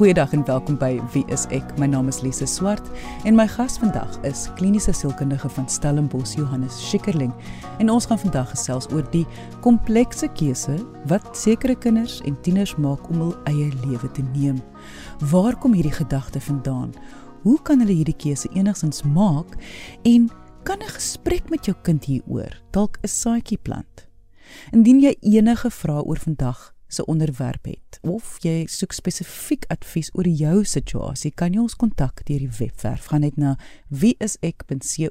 [0.00, 1.74] Goeiedag en welkom by Wie is ek?
[1.76, 2.86] My naam is Lise Swart
[3.28, 7.34] en my gas vandag is kliniese sielkundige van Stellenbosch Johannes Schikkerling.
[7.84, 9.26] En ons gaan vandag gesels oor die
[9.60, 10.78] komplekse keuse
[11.12, 14.64] wat sekere kinders en tieners maak om hul eie lewe te neem.
[15.28, 16.96] Waar kom hierdie gedagte vandaan?
[17.44, 19.52] Hoe kan hulle hierdie keuse enigsins maak
[20.08, 20.30] en
[20.64, 24.08] kan 'n gesprek met jou kind hieroor dalk 'n saadjie plant?
[24.72, 30.26] Indien jy enige vrae oor vandag se onderwerp het of jy soek spesifiek advies oor
[30.26, 33.06] jou situasie, kan jy ons kontak deur die webwerf.
[33.12, 33.56] Gaan net na
[33.88, 35.08] wieisek.co.za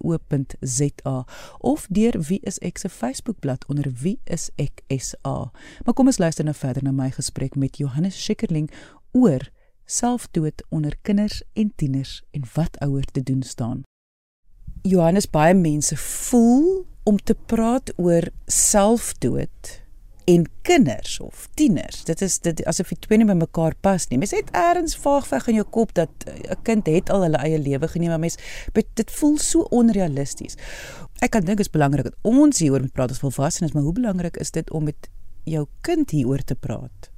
[1.71, 5.51] of deur wieisek se Facebookblad onder wieisek.sa.
[5.85, 8.69] Maar kom ons luister nou verder na my gesprek met Johannes Schikkerling
[9.15, 9.49] oor
[9.89, 13.83] selfdood onder kinders en tieners en wat ouers te doen staan.
[14.81, 19.88] Johannes baie mense voel om te praat oor selfdood
[20.29, 22.03] en kinders of tieners.
[22.05, 24.19] Dit is dit asof die twee nie by mekaar pas nie.
[24.21, 27.59] Mens het eers vaagweg in jou kop dat eh, 'n kind het al hulle eie
[27.59, 28.37] lewe geneem, maar mens
[28.73, 30.57] dit voel so onrealisties.
[31.21, 33.93] Ek kan dink dit is belangrik dat ons hieroor moet praat as volwassenes, maar hoe
[33.93, 35.09] belangrik is dit om met
[35.43, 37.09] jou kind hieroor te praat?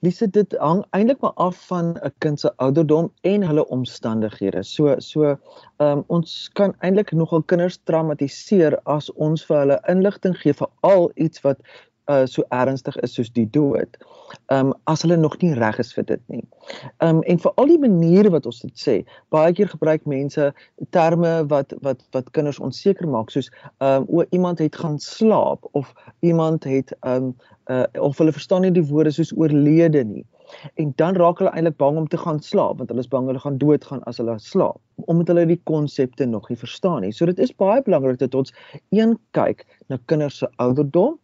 [0.00, 4.62] Lise dit hang eintlik maar af van 'n kind se ouderdom en hulle omstandighede.
[4.62, 5.38] So so ehm
[5.78, 11.10] um, ons kan eintlik nogal kinders traumatiseer as ons vir hulle inligting gee vir al
[11.14, 11.58] iets wat
[12.10, 13.96] uh so ernstig is soos die dood.
[14.52, 16.42] Um as hulle nog nie reg is vir dit nie.
[17.00, 18.96] Um en vir al die maniere wat ons dit sê,
[19.32, 20.50] baie keer gebruik mense
[20.96, 25.94] terme wat wat wat kinders onseker maak soos um o iemand het gaan slaap of
[26.20, 27.32] iemand het um
[27.72, 30.26] uh of hulle verstaan nie die woorde soos oorlede nie.
[30.76, 33.40] En dan raak hulle eintlik bang om te gaan slaap want hulle is bang hulle
[33.40, 37.12] gaan doodgaan as hulle slaap omdat hulle die konsepte nog nie verstaan nie.
[37.12, 38.52] So dit is baie belangrik dat ons
[38.94, 41.16] een kyk na kinders se ouderdom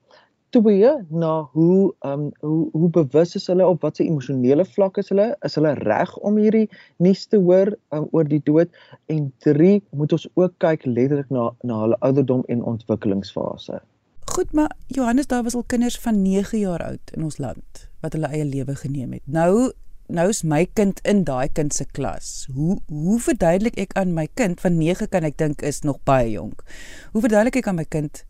[0.51, 5.29] twee na hoe um, hoe hoe bewus is hulle op watter emosionele vlak is hulle
[5.47, 8.70] is hulle reg om hierdie nuus te hoor um, oor die dood
[9.15, 13.80] en drie moet ons ook kyk letterlik na na hulle ouderdom en ontwikkelingsfase.
[14.30, 18.13] Goed, maar Johannes daar was al kinders van 9 jaar oud in ons land wat
[18.17, 19.24] hulle eie lewe geneem het.
[19.27, 19.73] Nou
[20.11, 22.48] nou is my kind in daai kind se klas.
[22.55, 26.30] Hoe hoe verduidelik ek aan my kind van 9 kan ek dink is nog baie
[26.30, 26.64] jonk.
[27.13, 28.24] Hoe verduidelik ek aan my kind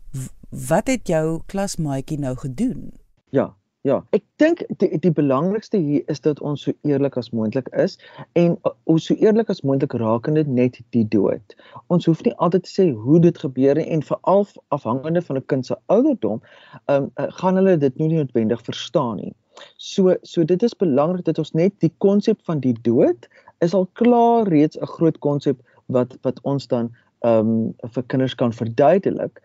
[0.51, 2.91] wat het jou klasmaatjie nou gedoen?
[3.29, 3.53] Ja,
[3.87, 4.01] ja.
[4.11, 7.97] Ek dink die, die belangrikste hier is dat ons so eerlik as moontlik is
[8.39, 11.55] en uh, ons so eerlik as moontlik rakende net die dood.
[11.87, 14.45] Ons hoef nie altyd te sê hoe dit gebeur nie en veral
[14.75, 16.41] afhangende van 'n kind se ouderdom,
[16.85, 19.33] ehm um, gaan hulle dit nie noodwendig verstaan nie.
[19.77, 23.29] So so dit is belangrik dat ons net die konsep van die dood
[23.59, 26.91] is al klaar reeds 'n groot konsep wat wat ons dan
[27.23, 29.41] ehm um, vir kinders kan verduidelik.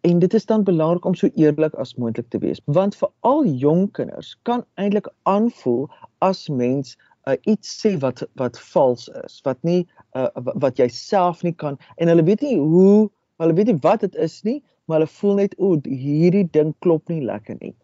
[0.00, 3.44] En dit is dan belangrik om so eerlik as moontlik te wees, want vir al
[3.46, 5.88] jong kinders kan eintlik aanvoel
[6.24, 6.96] as mens
[7.28, 10.28] uh, iets sê wat wat vals is, wat nie uh,
[10.64, 13.08] wat jy self nie kan en hulle weet nie hoe,
[13.42, 17.08] hulle weet nie wat dit is nie, maar hulle voel net o, hierdie ding klop
[17.12, 17.74] nie lekker nie.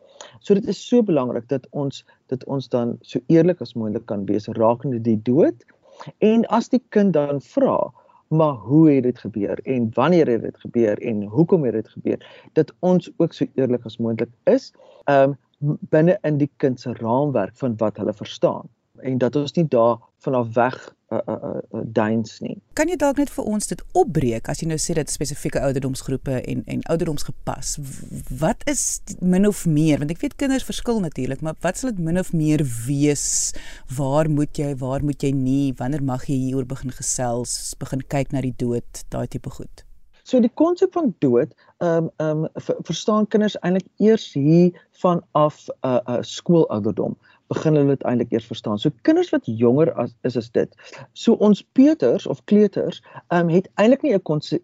[0.41, 4.25] So dit is so belangrik dat ons dat ons dan so eerlik as moontlik kan
[4.31, 5.65] wees rakende die dood.
[6.25, 7.77] En as die kind dan vra,
[8.29, 12.49] maar hoe het dit gebeur en wanneer het dit gebeur en hoekom het dit gebeur
[12.53, 14.73] dat ons ook so eerlik as moontlik is
[15.05, 15.37] um
[15.91, 18.69] binne in die kind se raamwerk van wat hulle verstaan.
[19.01, 22.57] En dat ons nie daar vanaf weg uh, uh, uh, duins nie.
[22.79, 26.41] Kan jy dalk net vir ons dit opbreek as jy nou sê dit spesifieke ouderdomsgroepe
[26.41, 27.77] en en ouderdomsgepas.
[28.41, 28.85] Wat is
[29.21, 32.33] min of meer want ek weet kinders verskil natuurlik, maar wat sal dit min of
[32.33, 33.55] meer wees?
[33.97, 35.75] Waar moet jy, waar moet jy nie?
[35.79, 39.85] Wanneer mag jy hieroor begin gesels, begin kyk na die dood, daai tipe goed?
[40.25, 41.53] So die konsep van dood,
[41.85, 44.73] ehm um, ehm um, verstaan kinders eintlik eers hier
[45.03, 47.17] vanaf 'n uh, uh, skoolouderdom
[47.53, 48.79] begin hulle dit eintlik eers verstaan.
[48.79, 50.71] So kinders wat jonger as is as dit.
[51.13, 54.23] So ons peuters of kleuters ehm um, het eintlik nie 'n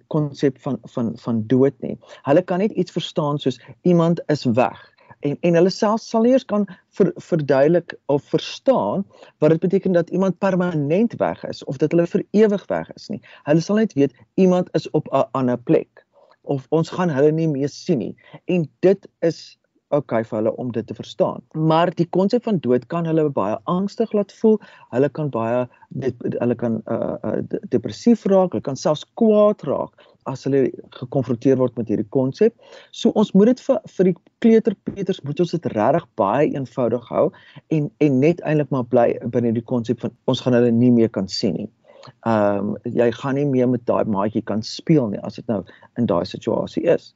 [0.08, 1.98] konsep van van van dood nie.
[2.22, 6.44] Hulle kan net iets verstaan soos iemand is weg en en hulle self sal eers
[6.44, 9.04] kan ver, verduidelik of verstaan
[9.38, 13.09] wat dit beteken dat iemand permanent weg is of dat hulle vir ewig weg is
[13.09, 13.21] nie.
[13.48, 16.06] Hulle sal net weet iemand is op 'n ander plek
[16.42, 18.15] of ons gaan hulle nie meer sien nie.
[18.44, 19.59] En dit is
[19.91, 21.42] okay vir hulle om dit te verstaan.
[21.54, 24.59] Maar die konsep van dood kan hulle baie angstig laat voel.
[24.95, 25.66] Hulle kan baie
[26.03, 31.59] dit hulle kan uh, uh depressief raak, hulle kan selfs kwaad raak as hulle gekonfronteer
[31.59, 32.54] word met hierdie konsep.
[32.92, 37.27] So ons moet dit vir vir die kleuterpeters moet ons dit regtig baie eenvoudig hou
[37.75, 41.10] en en net eintlik maar bly binne die konsep van ons gaan hulle nie meer
[41.10, 41.71] kan sien nie.
[42.28, 45.65] Ehm um, jy gaan nie meer met daai maatjie kan speel nie as dit nou
[45.98, 47.10] in daai situasie is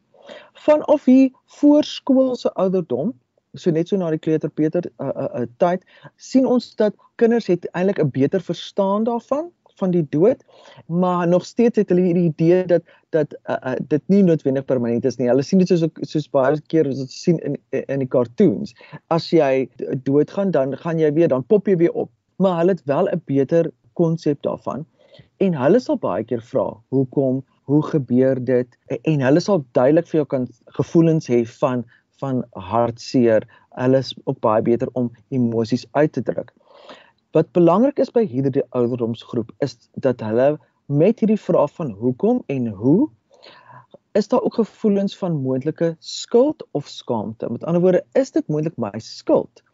[0.67, 3.13] vanaf hier voorskoolse ouderdom
[3.55, 5.85] so net so na die kleuterpeter uh, uh, uh, tyd
[6.17, 10.43] sien ons dat kinders het eintlik 'n beter verstaan daarvan van die dood
[10.87, 15.05] maar nog steeds het hulle hierdie idee dat dat uh, uh, dit nie noodwendig permanent
[15.05, 15.29] is nie.
[15.31, 18.75] Hulle sien dit soos soos baie keer as ons sien in in die cartoons.
[19.15, 19.69] As jy
[20.09, 22.11] doodgaan dan gaan jy weer dan pop jy weer op.
[22.43, 24.87] Maar hulle het wel 'n beter konsep daarvan
[25.39, 28.79] en hulle sal baie keer vra hoekom hoe gebeur dit?
[29.03, 31.85] En hulle sal duidelik vir jou kan gevoelens hê van
[32.23, 33.45] van hartseer.
[33.75, 36.53] Hulle is ook baie beter om emosies uit te druk.
[37.35, 39.75] Wat belangrik is by hierdie ouderdomsgroep is
[40.07, 40.55] dat hulle
[40.87, 43.09] met hierdie vraag van hoekom en hoe
[44.15, 47.51] is daar ook gevoelens van moontlike skuld of skaamte?
[47.51, 49.65] Met ander woorde is dit moontlik my skuld?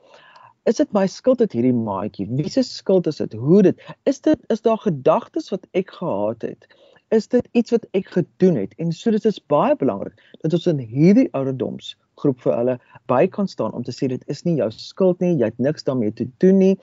[0.64, 3.36] Is dit my skuld dat hierdie maatjie wie se skuld is dit?
[3.36, 6.69] Hoe dit is dit is daar gedagtes wat ek gehad het
[7.10, 8.74] is dit iets wat ek gedoen het.
[8.78, 10.14] En so dit is baie belangrik
[10.44, 12.76] dat ons in hierdie ouderdoms groep vir hulle
[13.10, 15.86] by kan staan om te sê dit is nie jou skuld nie jy het niks
[15.88, 16.76] daarmee te doen nie.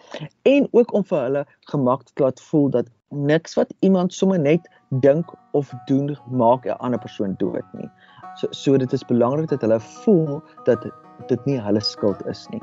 [0.49, 4.67] En ook om vir hulle gemaak te laat voel dat niks wat iemand sommer net
[5.03, 7.89] dink of doen maak 'n ander persoon dood nie.
[8.35, 10.83] So so dit is belangrik dat hulle voel dat
[11.27, 12.61] dit nie hulle skuld is nie.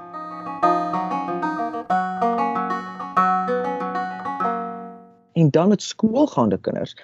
[5.34, 6.94] En dan met skoolgaande kinders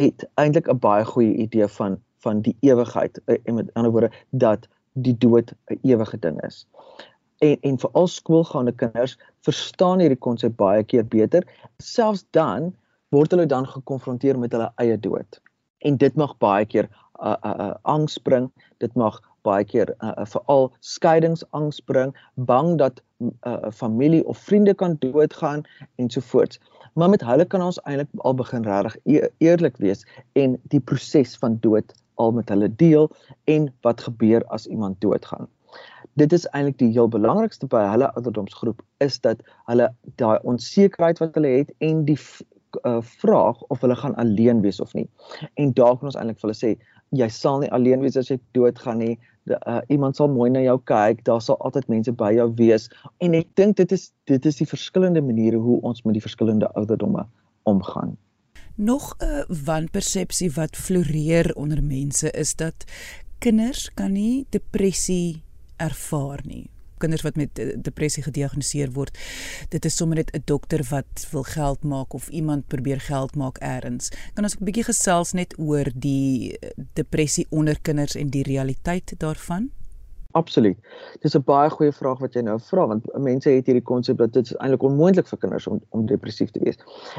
[0.00, 4.10] het eintlik 'n baie goeie idee van van die ewigheid eh, en met ander woorde
[4.30, 6.66] dat die dood 'n ewige ding is.
[7.38, 11.46] En en vir al skoolgaande kinders verstaan hierdie konsep baie keer beter.
[11.76, 12.74] Selfs dan
[13.08, 15.40] word hulle dan gekonfronteer met hulle eie dood.
[15.78, 18.50] En dit mag baie keer 'n uh, 'n uh, uh, angs bring.
[18.78, 24.38] Dit mag baie keer uh, uh, veral skeidingsangs bring, bang dat 'n uh, familie of
[24.38, 25.62] vriende kan doodgaan
[25.96, 26.60] ensovoorts
[26.92, 31.36] maar met hulle kan ons eintlik al begin regtig e eerlik wees en die proses
[31.38, 33.10] van dood al met hulle deel
[33.44, 35.48] en wat gebeur as iemand doodgaan.
[36.18, 39.88] Dit is eintlik die heel belangrikste by hulle ouderdomsgroep is dat hulle
[40.20, 44.92] daai onsekerheid wat hulle het en die uh, vraag of hulle gaan alleen wees of
[44.94, 45.08] nie.
[45.54, 46.74] En daar kan ons eintlik vir hulle sê
[47.22, 49.14] jy sal nie alleen wees as jy doodgaan nie
[49.46, 52.88] uh, iemand sal mooi na jou kyk, daar sal altyd mense by jou wees
[53.24, 56.70] en ek dink dit is dit is die verskillende maniere hoe ons met die verskillende
[56.74, 57.26] ouderdomme
[57.68, 58.16] omgaan.
[58.76, 62.84] Nog 'n wanpersepsie wat floreer onder mense is dat
[63.38, 65.42] kinders kan nie depressie
[65.76, 69.18] ervaar nie kinders wat met eh, depressie gediagnoseer word.
[69.72, 73.58] Dit is sommer net 'n dokter wat wil geld maak of iemand probeer geld maak
[73.60, 74.10] eers.
[74.34, 79.14] Kan ons 'n bietjie gesels net oor die eh, depressie onder kinders en die realiteit
[79.18, 79.70] daarvan?
[80.32, 80.78] Absoluut.
[81.20, 84.32] Dis 'n baie goeie vraag wat jy nou vra want mense het hierdie konsep dat
[84.32, 86.78] dit eintlik onmoontlik vir kinders om om depressief te wees.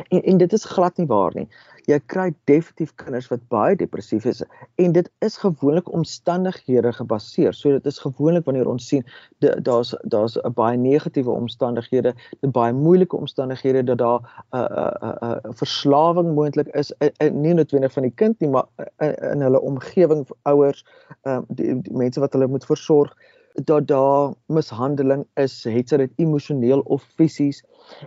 [0.10, 1.48] En en dit is glad nie waar nie
[1.90, 4.42] jy kry definitief kinders wat baie depressief is
[4.82, 7.54] en dit is gewoonlik omstandighede gebaseer.
[7.58, 9.06] So dit is gewoonlik wanneer ons sien
[9.40, 12.14] daar's daar's 'n baie negatiewe omstandighede,
[12.44, 16.94] 'n baie moeilike omstandighede dat daar 'n uh, 'n uh, 'n uh, verslawing moontlik is,
[17.00, 20.86] uh, uh, nie noodwendig van die kind nie, maar uh, in hulle omgewing, ouers,
[21.24, 23.16] uh, die, die mense wat hulle moet versorg
[23.54, 27.64] dat daar mishandeling is, het sy dit emosioneel of fisies.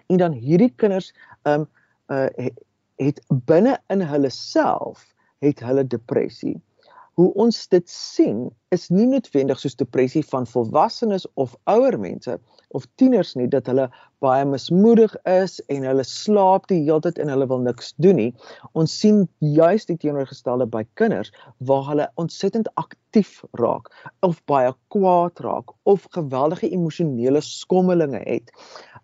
[0.07, 1.13] En dan hierdie kinders
[1.43, 1.67] ehm um,
[2.07, 2.49] uh
[3.03, 5.07] het binne in hulle self
[5.45, 6.57] het hulle depressie.
[7.19, 12.39] Hoe ons dit sien is nie noodwendig soos depressie van volwassenes of ouer mense
[12.75, 13.87] of tieners nie dat hulle
[14.25, 18.31] baie mismoedig is en hulle slaap die hele tyd en hulle wil niks doen nie.
[18.79, 21.33] Ons sien juist die teenoorgestelde by kinders
[21.71, 23.93] waar hulle ontsettend aktief raak
[24.27, 28.51] of baie kwaad raak of geweldige emosionele skommelinge het.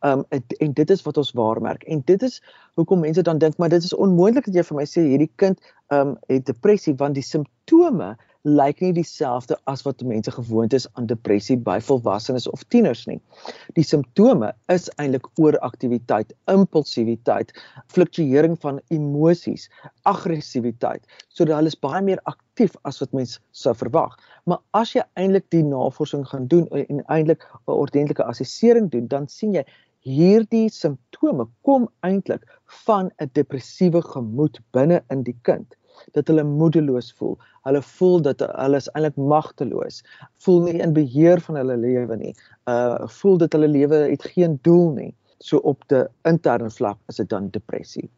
[0.06, 2.40] Um en dit is wat ons waarmerk en dit is
[2.80, 5.60] hoekom mense dan dink maar dit is onmoontlik dat jy vir my sê hierdie kind
[5.94, 8.14] um het depressie want die simptome
[8.48, 13.18] lyk nie dieselfde as wat mense gewoond is aan depressie by volwassenes of tieners nie.
[13.76, 17.52] Die simptome is eintlik ooraktiwiteit, impulsiwiteit,
[17.92, 19.68] fluktuering van emosies,
[20.08, 24.16] aggressiwiteit, sodat hulle is baie meer aktief as wat mense sou verwag.
[24.48, 29.28] Maar as jy eintlik die navorsing gaan doen en eintlik 'n ordentlike assessering doen, dan
[29.28, 29.64] sien jy
[30.00, 32.48] hierdie simptome kom eintlik
[32.86, 35.76] van 'n depressiewe gemoed binne in die kind
[36.16, 37.38] dat hulle moedeloos voel.
[37.68, 40.02] Hulle voel dat hulle is eintlik magteloos.
[40.44, 42.34] Voel nie in beheer van hulle lewe nie.
[42.70, 45.12] Uh voel dat hulle lewe het geen doel nie.
[45.38, 48.10] So op die interne vlak is dit dan depressie.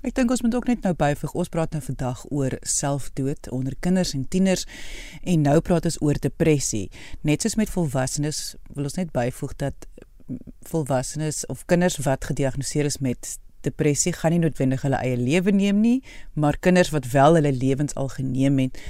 [0.00, 1.34] Ek dink ons moet ook net nou byvoeg.
[1.36, 4.64] Ons praat nou vandag oor selfdood onder kinders en tieners
[5.22, 6.86] en nou praat ons oor depressie.
[7.20, 9.88] Net soos met volwassenes wil ons net byvoeg dat
[10.70, 15.80] volwassenes of kinders wat gediagnoseer is met depressie gaan nie noodwendig hulle eie lewe neem
[15.80, 16.02] nie,
[16.34, 18.80] maar kinders wat wel hulle lewens al geneem het,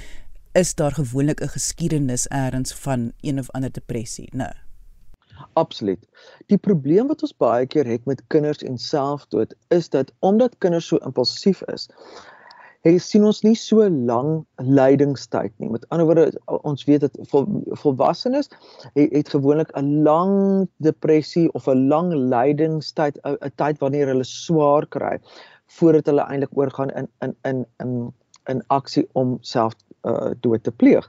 [0.53, 4.37] is daar gewoonlik 'n geskiedenis eers van een of ander depressie, né?
[4.37, 4.53] Nou.
[5.53, 6.07] Absoluut.
[6.51, 10.87] Die probleem wat ons baie keer het met kinders en selfdood is dat omdat kinders
[10.87, 11.87] so impulsief is,
[12.85, 15.69] hy sien ons nie so lang lydingstyd nie.
[15.69, 17.45] Met ander woorde, ons weet dat vol,
[17.83, 18.49] volwassenes
[18.95, 24.87] het, het gewoonlik 'n lang depressie of 'n lang lydingstyd, 'n tyd wanneer hulle swaar
[24.87, 25.19] kry
[25.77, 28.13] voordat hulle eintlik oorgaan in in in in
[28.49, 29.73] in aksie om self
[30.03, 31.07] uh, dood te pleeg.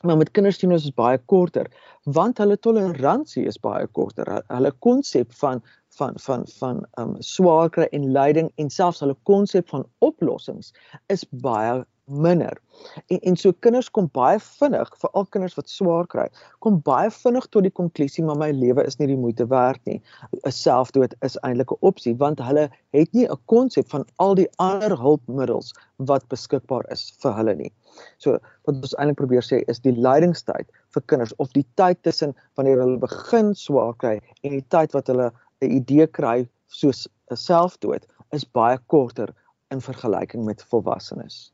[0.00, 1.68] Maar met kinders sien ons is baie korter
[2.16, 4.28] want hulle toleransie is baie korter.
[4.48, 5.60] Hulle konsep van
[5.98, 10.72] van van van um swaar kry en lyding en selfs hulle konsep van oplossings
[11.12, 12.58] is baie minder.
[13.06, 16.26] En en so kinders kom baie vinnig, veral kinders wat swaar kry,
[16.64, 20.00] kom baie vinnig tot die konklusie maar my lewe is nie die moeite werd nie.
[20.44, 24.48] 'n Selfdood is eintlik 'n opsie want hulle het nie 'n konsep van al die
[24.58, 25.72] ander hulpmiddels
[26.10, 27.72] wat beskikbaar is vir hulle nie.
[28.18, 32.34] So wat ons eintlik probeer sê is die lydingstyd vir kinders of die tyd tussen
[32.56, 37.36] wanneer hulle begin swaar kry en die tyd wat hulle 'n idee kry soos 'n
[37.36, 39.34] selfdood is baie korter
[39.70, 41.52] in vergelyking met volwassenes.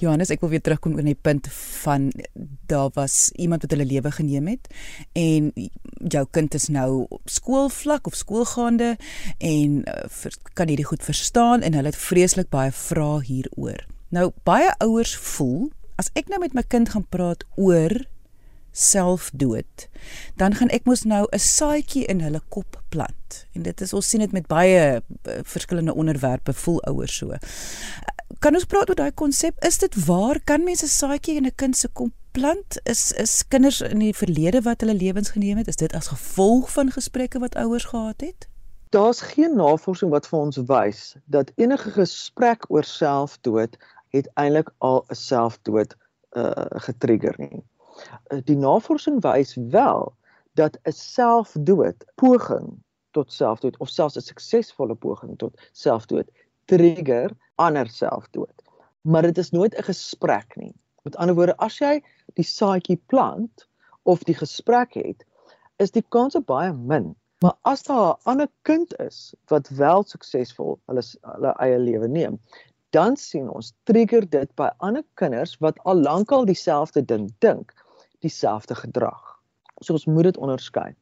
[0.00, 2.08] Johannes, ek wil weer terugkom oor die punt van
[2.70, 4.68] daar was iemand wat hulle lewe geneem het
[5.18, 5.50] en
[6.00, 8.94] jou kind is nou op skoolvlak of skoolgaande
[9.38, 13.84] en uh, kan hierdie goed verstaan en hulle het vreeslik baie vrae hieroor.
[14.08, 15.68] Nou baie ouers voel
[16.00, 18.00] as ek nou met my kind gaan praat oor
[18.70, 19.88] selfdood,
[20.38, 23.46] dan gaan ek mos nou 'n saadjie in hulle kop plant.
[23.52, 27.34] En dit is ons sien dit met baie uh, verskillende onderwerpe voel ouers so
[28.40, 29.56] kan ons praat oor daai konsep?
[29.68, 32.80] Is dit waar kan mense saadjie in 'n kind se kom plant?
[32.84, 36.72] Is is kinders in die verlede wat hulle lewens geneem het, is dit as gevolg
[36.72, 38.48] van gesprekke wat ouers gehad het?
[38.90, 43.76] Daar's geen navorsing wat vir ons wys dat enige gesprek oor selfdood
[44.08, 45.96] het eintlik al 'n selfdood
[46.32, 47.62] uh getrigger nie.
[48.32, 50.14] Uh, die navorsing wys wel
[50.54, 52.80] dat 'n selfdood poging
[53.10, 56.30] tot selfdood of selfs 'n suksesvolle poging tot selfdood
[56.70, 58.62] trigger ander selfdood.
[59.00, 60.74] Maar dit is nooit 'n gesprek nie.
[61.02, 62.02] Met ander woorde, as jy
[62.34, 63.66] die saadjie plant
[64.02, 65.24] of die gesprek het,
[65.76, 67.14] is die kans baie min.
[67.40, 72.38] Maar as daar 'n ander kind is wat wel suksesvol hulle hulle eie lewe neem,
[72.90, 77.72] dan sien ons trigger dit by ander kinders wat al lankal dieselfde ding dink,
[78.18, 79.40] dieselfde gedrag.
[79.80, 80.94] So ons moet dit onderskei.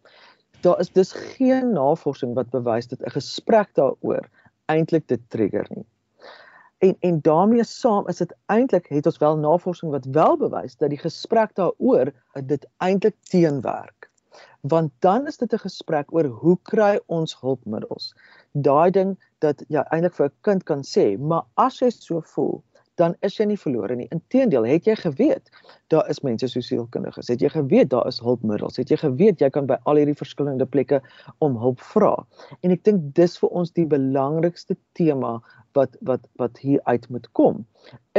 [0.60, 4.28] Daar is dus geen navorsing wat bewys dat 'n gesprek daaroor
[4.72, 5.86] eintlik dit trigger nie.
[6.78, 10.92] En en daarmee saam is dit eintlik het ons wel navorsing wat wel bewys dat
[10.94, 12.12] die gesprek daaroor
[12.52, 14.10] dit eintlik teenwerk.
[14.60, 18.14] Want dan is dit 'n gesprek oor hoe kry ons hulpmiddels.
[18.52, 22.20] Daai ding dat jy ja, eintlik vir 'n kind kan sê, maar as jy so
[22.20, 22.62] voel,
[22.98, 24.08] dan is jy nie verlore nie.
[24.14, 25.50] Inteendeel, het jy geweet
[25.92, 27.30] daar is mense so sielkundiges.
[27.30, 28.78] Het jy geweet daar is hulpmiddels?
[28.80, 31.00] Het jy geweet jy kan by al hierdie verskillende plekke
[31.44, 32.14] om hulp vra?
[32.62, 35.38] En ek dink dis vir ons die belangrikste tema
[35.78, 37.64] wat wat wat hier uit moet kom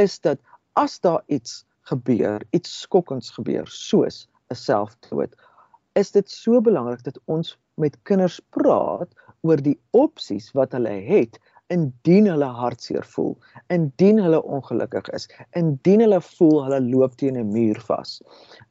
[0.00, 0.40] is dat
[0.80, 5.34] as daar iets gebeur, iets skokkends gebeur soos 'n selfdood,
[5.98, 11.38] is dit so belangrik dat ons met kinders praat oor die opsies wat hulle het
[11.70, 13.36] indien hulle hartseer voel,
[13.70, 18.20] indien hulle ongelukkig is, indien hulle voel hulle loop teen 'n muur vas,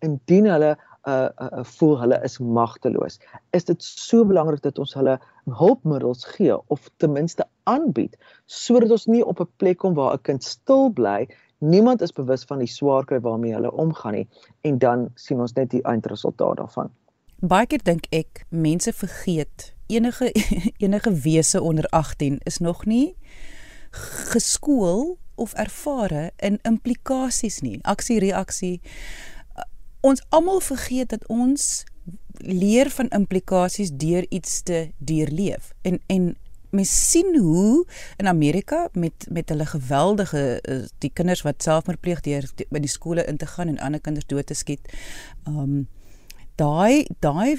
[0.05, 0.75] indien hulle
[1.07, 3.19] uh, uh voel hulle is magteloos.
[3.53, 5.17] Is dit so belangrik dat ons hulle
[5.61, 10.21] hulpmiddels gee of ten minste aanbied sodat ons nie op 'n plek kom waar 'n
[10.21, 11.27] kind stil bly,
[11.59, 14.27] niemand is bewus van die swaarkry waarmee hulle omgaan nie
[14.61, 16.89] en dan sien ons net die eindresultaat daarvan.
[17.41, 20.31] Baie keer dink ek mense vergeet enige
[20.85, 23.15] enige wese onder 18 is nog nie
[24.29, 28.77] geskool of ervare in implikasies nie, aksie reaksie
[30.01, 31.83] ons almal vergeet dat ons
[32.39, 35.73] leer van implikasies deur iets te deurleef.
[35.81, 36.35] En en
[36.69, 37.85] mens sien hoe
[38.17, 42.91] in Amerika met met hulle geweldige eh, die kinders wat selfmoord pleeg deur by die
[42.91, 44.93] skole in te gaan en ander kinders dood te skiet.
[45.47, 45.87] Um
[46.59, 47.55] daai daai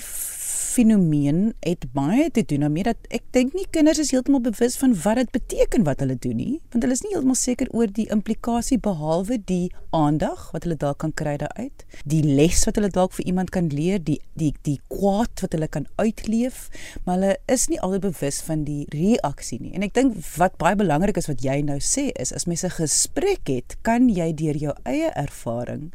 [0.70, 4.94] fenomeen het baie te doen daarmee dat ek dink nie kinders is heeltemal bewus van
[5.02, 8.06] wat dit beteken wat hulle doen nie, want hulle is nie heeltemal seker oor die
[8.14, 13.16] implikasie behalwe die aandag wat hulle dalk kan kry daaruit, die les wat hulle dalk
[13.18, 16.68] vir iemand kan leer, die die die kwaad wat hulle kan uitleef,
[17.04, 19.74] maar hulle is nie altyd bewus van die reaksie nie.
[19.74, 23.50] En ek dink wat baie belangrik is wat jy nou sê is as mense gesprek
[23.50, 25.90] het, kan jy deur jou eie ervaring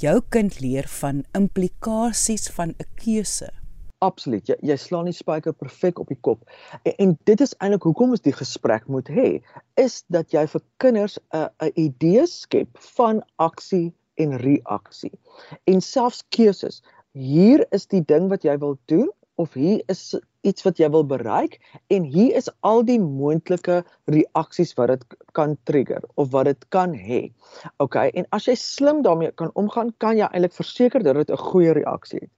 [0.00, 3.50] jou kind leer van implikasies van 'n keuse.
[3.98, 4.46] Absoluut.
[4.46, 6.42] Jy jy slaan die spyker perfek op die kop.
[6.82, 9.28] En, en dit is eintlik hoekom ons die gesprek moet hê,
[9.80, 15.12] is dat jy vir kinders 'n 'n idee skep van aksie en reaksie.
[15.64, 16.82] En selfs keuses.
[17.12, 21.06] Hier is die ding wat jy wil doen of hier is iets wat jy wil
[21.08, 21.58] bereik
[21.94, 23.82] en hier is al die moontlike
[24.12, 27.22] reaksies wat dit kan trigger of wat dit kan hê.
[27.82, 31.46] OK, en as jy slim daarmee kan omgaan, kan jy eintlik verseker dat dit 'n
[31.50, 32.32] goeie reaksie het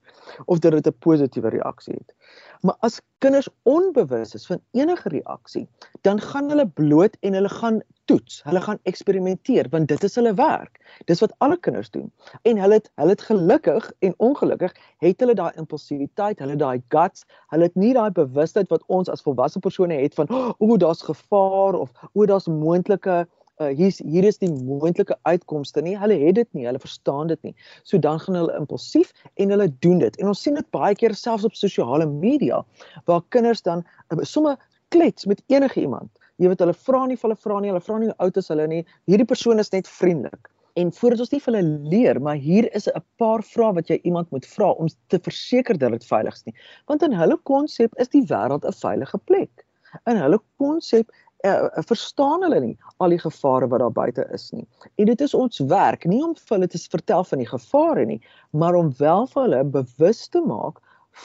[0.45, 2.15] of dat dit 'n positiewe reaksie het.
[2.61, 5.69] Maar as kinders onbewus is van enige reaksie,
[6.01, 8.43] dan gaan hulle bloot en hulle gaan toets.
[8.45, 10.81] Hulle gaan eksperimenteer want dit is hulle werk.
[11.05, 12.13] Dis wat alle kinders doen.
[12.43, 17.25] En hulle het hulle het gelukkig en ongelukkig het hulle daai impulsiwiteit, hulle daai guts,
[17.55, 21.03] hulle het nie daai bewustheid wat ons as volwasse persone het van o, oh, daar's
[21.03, 23.27] gevaar of o, daar's moontlike
[23.61, 25.97] uh, hier's hier is die moontlike uitkomste nie.
[25.99, 27.55] Hulle het dit nie, hulle verstaan dit nie.
[27.85, 30.17] So dan gaan hulle impulsief en hulle doen dit.
[30.21, 32.63] En ons sien dit baie keer selfs op sosiale media
[33.05, 34.59] waar kinders dan uh, sommer
[34.95, 36.11] klets met enige iemand.
[36.37, 38.83] Jy weet hulle vra nie, hulle vra nie, hulle vra nie oud is hulle nie.
[39.09, 40.51] Hierdie persoon is net vriendelik.
[40.77, 43.97] En voordat ons nie vir hulle leer, maar hier is 'n paar vrae wat jy
[44.05, 46.55] iemand moet vra om te verseker dat dit veilig is nie.
[46.87, 49.65] Want in hulle konsep is die wêreld 'n veilige plek.
[50.05, 51.11] In hulle konsep
[51.45, 54.67] uh, verstaan hulle nie al die gevare wat daar buite is nie.
[54.97, 58.21] En dit is ons werk nie om vir hulle te vertel van die gevare nie,
[58.51, 60.81] maar om wel vir hulle bewus te maak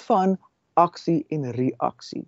[0.07, 0.37] van
[0.79, 2.25] aksie en reaksie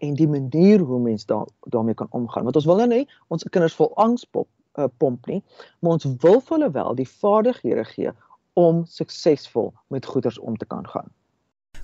[0.00, 2.44] en die manier hoe mens daar daarmee kan omgaan.
[2.44, 4.48] Want ons wil nou nie ons kinders vol angs pop
[4.78, 5.42] uh, pomp nie,
[5.80, 8.12] maar ons wil vir hulle wel die vaardighede gee
[8.58, 11.10] om suksesvol met goeders om te kan gaan.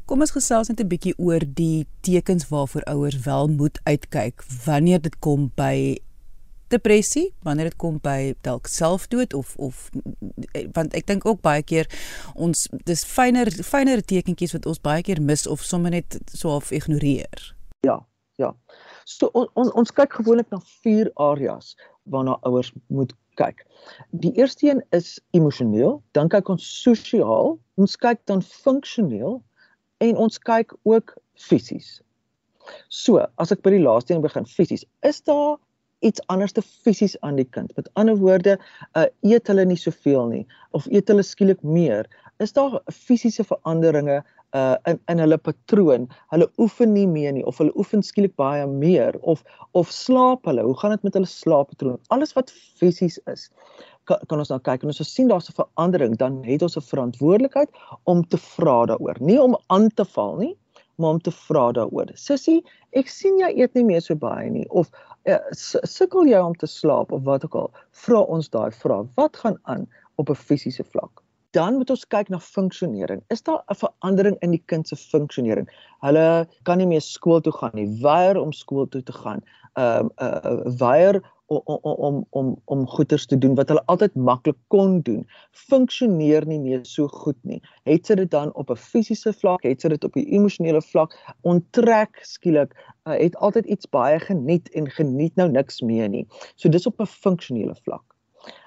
[0.07, 5.01] Kom ons gesels net 'n bietjie oor die tekens waarvoor ouers wel moet uitkyk wanneer
[5.03, 5.99] dit kom by
[6.71, 9.91] depressie, wanneer dit kom by dalk selfdood of of
[10.75, 11.91] want ek dink ook baie keer
[12.35, 16.71] ons dis fyner fyner tekentjies wat ons baie keer mis of sommer net so half
[16.71, 17.55] ignoreer.
[17.83, 17.99] Ja,
[18.39, 18.55] ja.
[19.05, 23.67] So on, on, ons kyk gewoonlik na vier areas waarna ouers moet kyk.
[24.11, 29.43] Die eerste een is emosioneel, dan kyk ons sosiaal, ons kyk dan funksioneel
[30.05, 32.01] en ons kyk ook fisies.
[32.89, 35.57] So, as ek by die laaste een begin, fisies, is daar
[36.05, 37.73] iets anders te fisies aan die kind.
[37.79, 38.57] Met ander woorde,
[38.99, 40.45] uh, eet hulle nie soveel nie
[40.77, 42.09] of eet hulle skielik meer?
[42.43, 44.23] Is daar fisiese veranderinge
[44.55, 46.07] uh in in hulle patroon.
[46.33, 50.63] Hulle oefen nie meer nie of hulle oefen skielik baie meer of of slaap hulle.
[50.63, 51.99] Hoe gaan dit met hulle slaappatroon?
[52.15, 53.51] Alles wat fisies is
[54.09, 56.77] kan, kan ons nou kyk en as ons sien daar's 'n verandering, dan het ons
[56.77, 57.71] 'n verantwoordelikheid
[58.05, 59.17] om te vra daaroor.
[59.21, 60.55] Nie om aan te val nie,
[60.97, 62.11] maar om te vra daaroor.
[62.15, 64.91] Sissie, ek sien jy eet nie meer so baie nie of
[65.29, 67.71] uh, sukkel jy om te slaap of wat ook al.
[68.07, 69.07] Vra ons daai vraag.
[69.17, 71.23] Wat gaan aan op 'n fisiese vlak?
[71.57, 73.23] Dan moet ons kyk na funksionering.
[73.31, 75.69] Is daar 'n verandering in die kind se funksionering?
[76.01, 79.43] Hulle kan nie meer skool toe gaan nie, weier om skool toe te gaan.
[79.75, 84.59] Ehm um, uh, weier om om om om goeders te doen wat hulle altyd maklik
[84.69, 85.23] kon doen,
[85.69, 87.61] funksioneer nie meer so goed nie.
[87.85, 91.15] Het sy dit dan op 'n fisiese vlak, het sy dit op 'n emosionele vlak
[91.43, 92.75] onttrek skielik,
[93.07, 96.27] uh, het altyd iets baie geniet en geniet nou niks meer nie.
[96.57, 98.16] So dis op 'n funksionele vlak.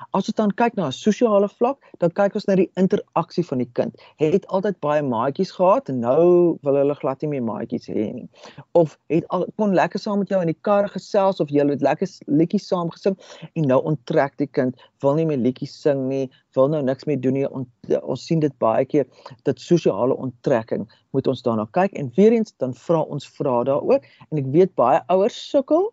[0.09, 3.59] As ons dan kyk na 'n sosiale vlak, dan kyk ons na die interaksie van
[3.61, 3.93] die kind.
[4.17, 8.29] Het altyd baie maatjies gehad en nou wil hulle glad nie meer maatjies hê nie.
[8.73, 11.85] Of het al kon lekker saam met jou in die kar gesels of jy het
[11.85, 13.17] lekker liedjies saam gesing
[13.53, 17.21] en nou onttrek die kind, wil nie meer liedjies sing nie, wil nou niks meer
[17.21, 17.45] doen nie.
[17.45, 17.67] On,
[18.01, 19.05] ons sien dit baie keer
[19.43, 24.01] dat sosiale onttrekking moet ons daarna kyk en weer eens dan vra ons vra daaroor
[24.01, 25.91] en ek weet baie ouers sukkel.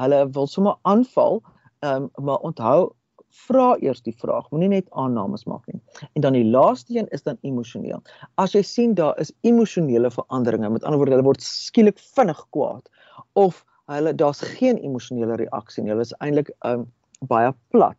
[0.00, 1.42] Hulle wil sommer aanval,
[1.84, 2.90] um, maar onthou
[3.46, 5.80] vra eers die vraag, moenie net aannames maak nie.
[6.12, 8.02] En dan die laaste een is dan emosioneel.
[8.40, 12.88] As jy sien daar is emosionele veranderinge, met ander woorde hulle word skielik vinnig kwaad
[13.40, 15.92] of hulle daar's geen emosionele reaksie nie.
[15.94, 16.86] Hulle is eintlik um,
[17.28, 17.98] baie plat.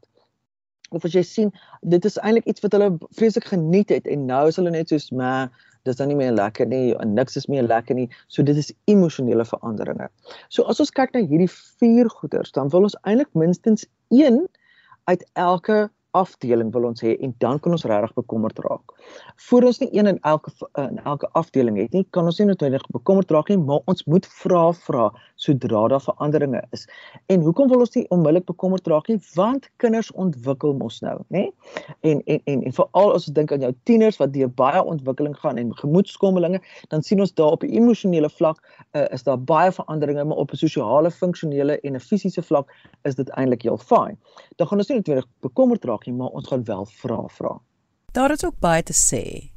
[0.93, 4.45] Of as jy sien dit is eintlik iets wat hulle vreeslik geniet het en nou
[4.51, 5.49] is hulle net soos ma
[5.83, 8.07] dis dan nie meer lekker nie niks is meer lekker nie.
[8.27, 10.07] So dit is emosionele veranderinge.
[10.49, 14.45] So as ons kyk na hierdie vier goeters, dan wil ons eintlik minstens 1
[15.03, 18.93] uit elke afdeling wil ons hê en dan kan ons regtig bekommerd raak.
[19.47, 22.85] Voor ons nie een in elke in elke afdeling het nie, kan ons nie noodwendig
[22.93, 25.09] bekommerd raak nie, maar ons moet vra vra
[25.43, 26.85] sodra daar veranderinge is.
[27.33, 29.19] En hoekom wil ons nie onmiddellik bekommerd raak nie?
[29.35, 31.45] Want kinders ontwikkel mos nou, nê?
[32.01, 35.35] En en en, en veral as ons dink aan jou tieners wat deur baie ontwikkeling
[35.41, 36.61] gaan en gemoedskommelinge,
[36.93, 40.51] dan sien ons daar op 'n emosionele vlak uh, is daar baie veranderinge, maar op
[40.51, 42.71] 'n sosiale, funksionele en 'n fisiese vlak
[43.03, 44.17] is dit eintlik heel fyn.
[44.55, 47.59] Dan gaan ons nie noodwendig bekommerd raak nie, maar ons gaan wel vra vra.
[48.11, 49.49] Daar is ook baie te sê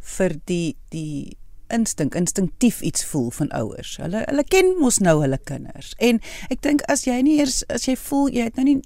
[0.00, 1.36] vir die die
[1.74, 3.96] instink instinktief iets voel van ouers.
[4.02, 5.94] Hulle hulle ken mos nou hulle kinders.
[5.98, 8.78] En ek dink as jy nie eers as jy voel jy het nou nie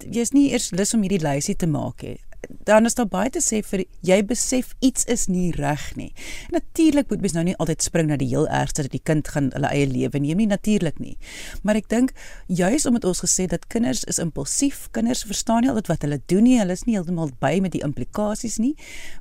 [0.00, 3.40] jy's nie eers lus om hierdie lysie te maak nie dan is daar baie te
[3.44, 6.10] sê vir jy besef iets is nie reg nie.
[6.54, 9.50] Natuurlik moet mens nou nie altyd spring na die heel ergste dat die kind gaan
[9.54, 11.16] hulle eie lewe neem nie, natuurlik nie.
[11.62, 12.14] Maar ek dink
[12.46, 16.46] juis omdat ons gesê dat kinders is impulsief, kinders verstaan nie altyd wat hulle doen
[16.48, 18.74] nie, hulle is nie heeltemal by met die implikasies nie.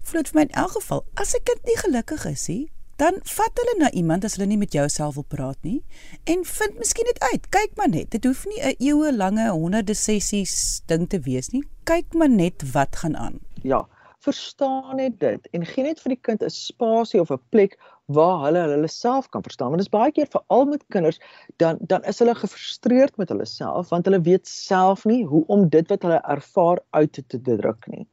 [0.04, 3.20] Voel dit vir my in elk geval as 'n kind nie gelukkig is nie, dan
[3.24, 5.78] vat hulle na iemand as hulle nie met jou self wil praat nie
[6.34, 7.46] en vind miskien dit uit.
[7.56, 8.10] Kyk maar net.
[8.12, 11.64] Dit hoef nie 'n eeue lange honderde sessies ding te wees nie.
[11.84, 13.40] Kyk maar net wat gaan aan.
[13.64, 13.88] Ja,
[14.20, 17.80] verstaan net dit en gee net vir die kind 'n spasie of 'n plek
[18.18, 19.72] waar hulle hulle self kan verstaan.
[19.74, 21.20] Want dit is baie keer veral met kinders
[21.62, 25.68] dan dan is hulle gefrustreerd met hulle self want hulle weet self nie hoe om
[25.70, 28.06] dit wat hulle ervaar uit te, te druk nie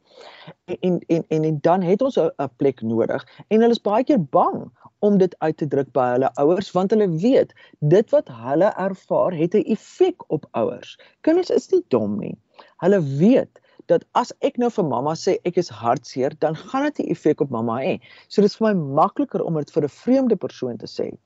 [0.66, 4.22] en en en en dan het ons 'n plek nodig en hulle is baie keer
[4.38, 7.54] bang om dit uit te druk by hulle ouers want hulle weet
[7.94, 10.98] dit wat hulle ervaar het 'n effek op ouers.
[11.20, 12.36] Kinders is nie dom nie.
[12.84, 17.00] Hulle weet dat as ek nou vir mamma sê ek is hartseer, dan gaan dit
[17.00, 18.00] 'n effek op mamma hê.
[18.28, 21.16] So dit is vir my makliker om dit vir 'n vreemde persoon te sê.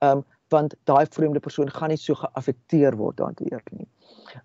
[0.00, 3.86] Um want daai vreemde persoon gaan nie so geaffekteer word daardeur nie.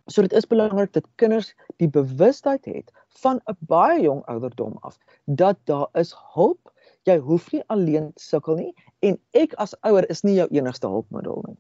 [0.08, 4.97] So dit is belangrik dat kinders die bewustheid het van 'n baie jong ouderdom af
[5.25, 6.71] dat daar is hulp.
[7.04, 10.88] Jy hoef nie alleen te sukkel nie en ek as ouer is nie jou enigste
[10.88, 11.58] hulpmiddel nie.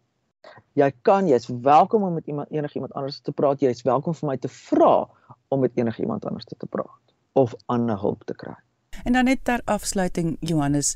[0.73, 3.59] Jy kan jy's welkom om met iemand enigiemand anders te praat.
[3.59, 5.07] Jy's welkom vir my te vra
[5.47, 8.55] om met enigiemand anders te praat of ander hulp te kry.
[9.03, 10.95] En dan net ter afsluiting Johannes,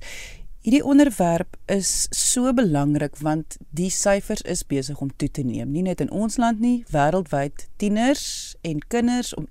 [0.59, 5.85] Hierdie onderwerp is so belangrik want die syfers is besig om toe te neem, nie
[5.85, 7.69] net in ons land nie, wêreldwyd.
[7.79, 9.47] Tieners en kinders om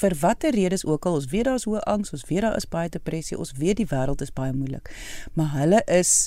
[0.00, 2.90] vir watter redes ook al, ons weet daar's hoë angs, ons weet daar is baie
[2.90, 4.90] depressie, ons weet die wêreld is baie moeilik.
[5.38, 6.26] Maar hulle is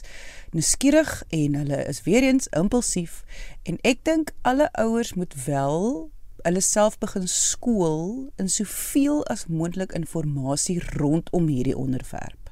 [0.55, 3.21] nuuskierig en hulle is weer eens impulsief
[3.67, 6.09] en ek dink alle ouers moet wel
[6.43, 12.51] hulle self begin skool in soveel as moontlik inligting rondom hierdie onderwerp.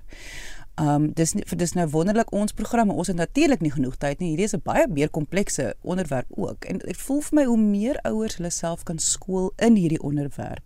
[0.79, 4.29] Um dis nie, dis nou wonderlik ons programme ons het natuurlik nie genoeg tyd nie.
[4.31, 6.65] Hierdie is 'n baie meer komplekse onderwerp ook.
[6.65, 10.63] En ek voel vir my hoe meer ouers hulle self kan skool in hierdie onderwerp.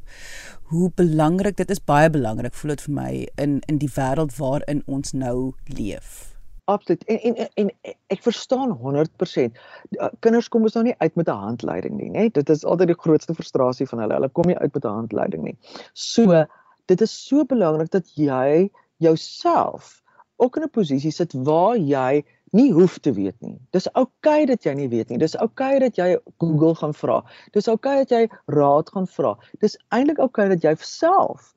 [0.63, 4.83] Hoe belangrik dit is baie belangrik voel dit vir my in in die wêreld waarin
[4.86, 6.33] ons nou leef.
[6.65, 7.04] Absoluut.
[7.04, 7.71] En en en
[8.08, 9.58] ek verstaan 100%.
[9.89, 12.30] Uh, kinders kom ons nou nie uit met 'n handleiding nie, né?
[12.32, 14.13] Dit is altyd die grootste frustrasie van hulle.
[14.13, 15.58] Hulle kom nie uit met 'n handleiding nie.
[15.93, 16.45] So,
[16.86, 20.04] dit is so belangrik dat jy jouself
[20.36, 23.60] ook in 'n posisie sit waar jy nie hoef te weet nie.
[23.71, 25.17] Dis oukei okay dat jy nie weet nie.
[25.17, 27.23] Dis oukei okay dat jy Google gaan vra.
[27.52, 29.38] Dis oukei okay dat jy raad gaan vra.
[29.60, 31.54] Dis eintlik oukei okay dat jy self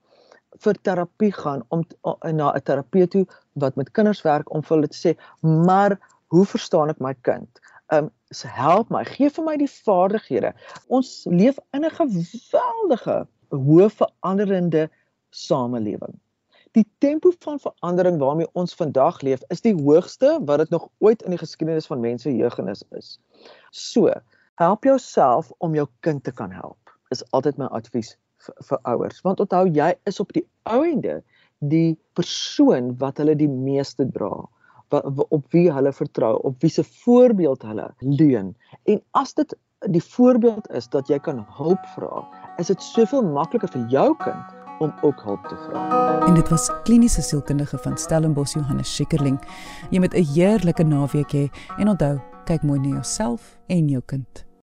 [0.64, 1.85] vir terapie gaan om
[2.33, 6.45] na 'n terapeut toe wat met kinders werk om vir hulle te sê, "Maar hoe
[6.45, 7.61] verstaan ek my kind?"
[7.92, 8.11] Um
[8.42, 10.53] help my, gee vir my die vaardighede.
[10.88, 14.90] Ons leef in 'n geweldige, hoë veranderende
[15.31, 16.21] samelewing
[16.77, 21.23] die tempo van verandering waarmee ons vandag leef is die hoogste wat dit nog ooit
[21.25, 23.16] in die geskiedenis van mense jeugenis is.
[23.71, 24.12] So,
[24.61, 26.92] help jouself om jou kind te kan help.
[27.14, 31.22] Is altyd my advies vir, vir ouers, want onthou jy is op die ouende
[31.59, 34.44] die persoon wat hulle die meeste dra
[34.88, 38.55] op wie hulle vertrou, op wie se voorbeeld hulle leun.
[38.85, 39.55] En as dit
[39.90, 42.22] die voorbeeld is dat jy kan hulp vra,
[42.62, 45.83] is dit soveel makliker vir jou kind om ook hulp te vra.
[46.27, 49.40] En dit was kliniese sielkundige van Stellenbosch Johannes Schikkerling.
[49.90, 54.46] Jy moet 'n heerlike naweek hê en onthou, kyk mooi na jouself en jou kind.